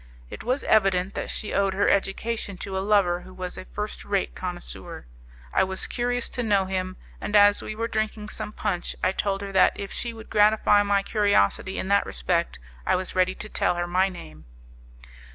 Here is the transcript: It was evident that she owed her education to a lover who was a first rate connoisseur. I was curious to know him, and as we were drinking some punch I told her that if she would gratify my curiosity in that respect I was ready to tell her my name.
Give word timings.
It 0.31 0.43
was 0.43 0.63
evident 0.63 1.13
that 1.13 1.29
she 1.29 1.53
owed 1.53 1.75
her 1.75 1.87
education 1.87 2.57
to 2.57 2.75
a 2.75 2.81
lover 2.81 3.19
who 3.19 3.35
was 3.35 3.55
a 3.55 3.65
first 3.65 4.03
rate 4.03 4.33
connoisseur. 4.33 5.05
I 5.53 5.63
was 5.63 5.85
curious 5.85 6.27
to 6.29 6.41
know 6.41 6.65
him, 6.65 6.97
and 7.21 7.35
as 7.35 7.61
we 7.61 7.75
were 7.75 7.87
drinking 7.87 8.29
some 8.29 8.51
punch 8.51 8.95
I 9.03 9.11
told 9.11 9.41
her 9.41 9.51
that 9.51 9.79
if 9.79 9.91
she 9.91 10.11
would 10.11 10.31
gratify 10.31 10.81
my 10.81 11.03
curiosity 11.03 11.77
in 11.77 11.87
that 11.89 12.07
respect 12.07 12.57
I 12.83 12.95
was 12.95 13.15
ready 13.15 13.35
to 13.35 13.47
tell 13.47 13.75
her 13.75 13.85
my 13.85 14.09
name. 14.09 14.45